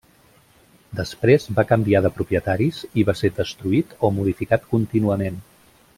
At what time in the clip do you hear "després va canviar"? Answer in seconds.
0.99-2.01